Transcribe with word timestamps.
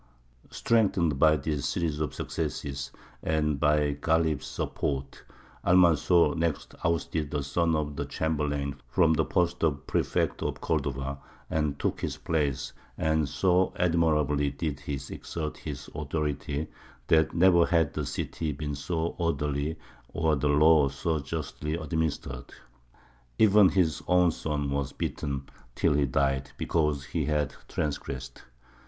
Strengthened 0.49 1.19
by 1.19 1.35
this 1.35 1.67
series 1.69 1.99
of 1.99 2.15
successes, 2.15 2.89
and 3.21 3.59
by 3.59 3.93
Ghālib's 3.93 4.47
support, 4.47 5.23
Almanzor 5.63 6.33
next 6.35 6.73
ousted 6.83 7.29
the 7.29 7.43
son 7.43 7.75
of 7.75 7.95
the 7.95 8.05
chamberlain 8.05 8.77
from 8.87 9.13
the 9.13 9.23
post 9.25 9.63
of 9.63 9.85
prefect 9.85 10.41
of 10.41 10.59
Cordova, 10.59 11.19
and 11.51 11.77
took 11.77 12.01
his 12.01 12.17
place; 12.17 12.73
and 12.97 13.29
so 13.29 13.73
admirably 13.77 14.49
did 14.49 14.79
he 14.79 14.93
exert 15.11 15.55
his 15.57 15.87
authority, 15.93 16.65
that 17.05 17.35
never 17.35 17.67
had 17.67 17.93
the 17.93 18.07
city 18.07 18.51
been 18.53 18.73
so 18.73 19.13
orderly 19.19 19.77
or 20.15 20.35
the 20.35 20.49
law 20.49 20.89
so 20.89 21.19
justly 21.19 21.75
administered. 21.75 22.51
Even 23.37 23.69
his 23.69 24.01
own 24.07 24.31
son 24.31 24.71
was 24.71 24.93
beaten, 24.93 25.47
till 25.75 25.93
he 25.93 26.07
died, 26.07 26.49
because 26.57 27.05
he 27.05 27.25
had 27.25 27.53
transgressed. 27.67 28.41